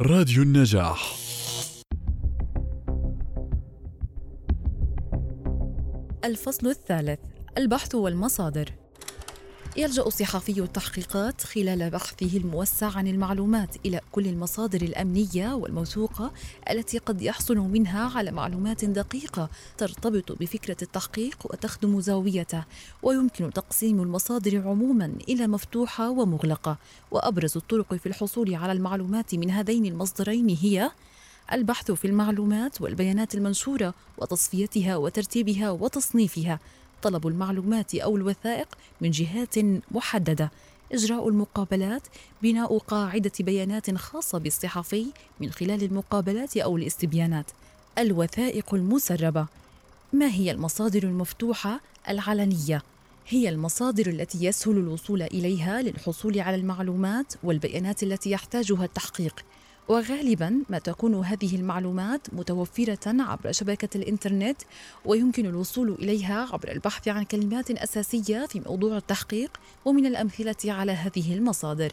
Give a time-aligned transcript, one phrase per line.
[0.00, 1.16] راديو النجاح.
[6.24, 7.20] الفصل الثالث
[7.58, 8.83] البحث والمصادر.
[9.76, 16.32] يلجأ صحفي التحقيقات خلال بحثه الموسع عن المعلومات إلى كل المصادر الأمنية والموثوقة
[16.70, 22.64] التي قد يحصل منها على معلومات دقيقة ترتبط بفكرة التحقيق وتخدم زاويته،
[23.02, 26.76] ويمكن تقسيم المصادر عموما إلى مفتوحة ومغلقة،
[27.10, 30.90] وأبرز الطرق في الحصول على المعلومات من هذين المصدرين هي
[31.52, 36.58] البحث في المعلومات والبيانات المنشورة وتصفيتها وترتيبها وتصنيفها
[37.04, 38.68] طلب المعلومات أو الوثائق
[39.00, 39.54] من جهات
[39.90, 40.50] محددة.
[40.92, 42.02] إجراء المقابلات
[42.42, 45.06] بناء قاعدة بيانات خاصة بالصحفي
[45.40, 47.50] من خلال المقابلات أو الاستبيانات.
[47.98, 49.46] الوثائق المسربة.
[50.12, 52.82] ما هي المصادر المفتوحة العلنية؟
[53.28, 59.44] هي المصادر التي يسهل الوصول إليها للحصول على المعلومات والبيانات التي يحتاجها التحقيق.
[59.88, 64.62] وغالبا ما تكون هذه المعلومات متوفرة عبر شبكة الإنترنت
[65.04, 71.34] ويمكن الوصول إليها عبر البحث عن كلمات أساسية في موضوع التحقيق ومن الأمثلة على هذه
[71.34, 71.92] المصادر.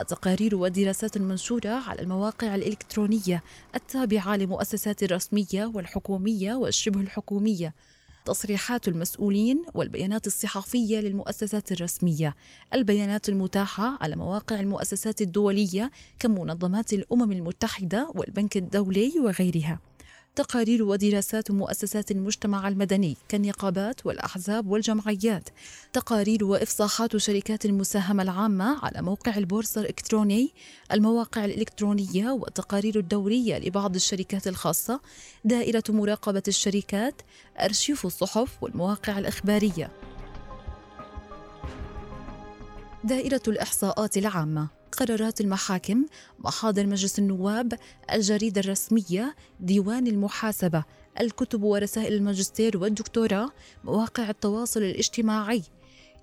[0.00, 3.42] التقارير والدراسات المنشورة على المواقع الإلكترونية
[3.74, 7.74] التابعة لمؤسسات الرسمية والحكومية والشبه الحكومية.
[8.24, 12.34] تصريحات المسؤولين والبيانات الصحفية للمؤسسات الرسمية.
[12.74, 19.89] البيانات المتاحة على مواقع المؤسسات الدولية كمنظمات الأمم المتحدة والبنك الدولي وغيرها.
[20.36, 25.48] تقارير ودراسات مؤسسات المجتمع المدني كالنقابات والأحزاب والجمعيات.
[25.92, 30.52] تقارير وإفصاحات شركات المساهمة العامة على موقع البورصة الإلكتروني
[30.92, 35.00] المواقع الإلكترونية والتقارير الدورية لبعض الشركات الخاصة
[35.44, 37.22] دائرة مراقبة الشركات
[37.60, 39.90] أرشيف الصحف والمواقع الإخبارية.
[43.04, 44.79] دائرة الإحصاءات العامة.
[44.92, 46.06] قرارات المحاكم
[46.38, 47.78] محاضر مجلس النواب
[48.12, 50.84] الجريدة الرسمية ديوان المحاسبة
[51.20, 53.50] الكتب ورسائل الماجستير والدكتوراه
[53.84, 55.62] مواقع التواصل الاجتماعي.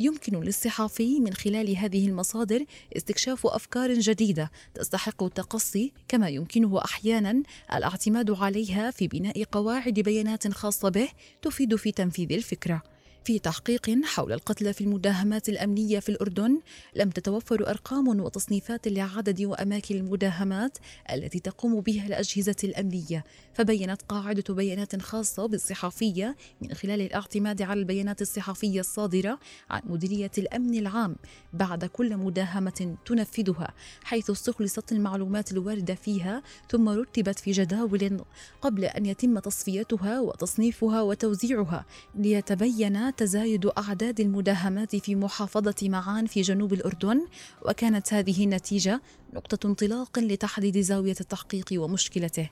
[0.00, 2.64] يمكن للصحافي من خلال هذه المصادر
[2.96, 7.42] استكشاف أفكار جديدة تستحق التقصي كما يمكنه أحيانا
[7.74, 11.08] الاعتماد عليها في بناء قواعد بيانات خاصة به
[11.42, 12.93] تفيد في تنفيذ الفكرة.
[13.24, 16.60] في تحقيق حول القتلى في المداهمات الأمنية في الأردن.
[16.96, 20.78] لم تتوفر أرقام وتصنيفات لعدد وأماكن المداهمات
[21.12, 23.24] التي تقوم بها الأجهزة الأمنية.
[23.54, 29.38] فبينت قاعدة بيانات خاصة بالصحفية من خلال الاعتماد على البيانات الصحفية الصادرة
[29.70, 31.16] عن مديرية الأمن العام
[31.52, 33.74] بعد كل مداهمة تنفذها
[34.04, 38.20] حيث استخلصت المعلومات الواردة فيها ثم رتبت في جداول
[38.60, 41.84] قبل أن يتم تصفيتها وتصنيفها وتوزيعها.
[42.14, 47.26] ليتبين تزايد أعداد المداهمات في محافظة معان في جنوب الأردن
[47.62, 49.00] وكانت هذه النتيجة
[49.32, 52.50] نقطة انطلاق لتحديد زاوية التحقيق ومشكلته.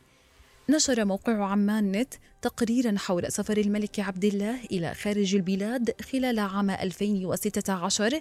[0.68, 6.70] نشر موقع عمان نت تقريرا حول سفر الملك عبد الله إلى خارج البلاد خلال عام
[6.70, 8.20] 2016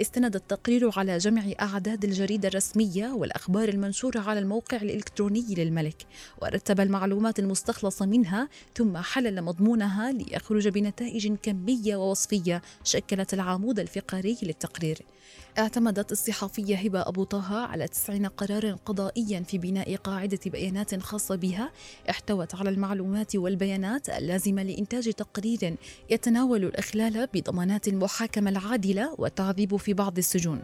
[0.00, 6.06] استند التقرير على جمع أعداد الجريدة الرسمية والأخبار المنشورة على الموقع الإلكتروني للملك
[6.42, 14.98] ورتب المعلومات المستخلصة منها ثم حلل مضمونها ليخرج بنتائج كمية ووصفية شكلت العمود الفقري للتقرير.
[15.58, 21.72] اعتمدت الصحفية هبة أبو طه على 90 قرارا قضائيا في بناء قاعدة بيانات خاصة بها
[22.10, 25.76] احتوت على المعلومات والبيانات اللازمة لإنتاج تقرير
[26.10, 30.62] يتناول الإخلال بضمانات المحاكمة العادلة والتعذيب في بعض السجون.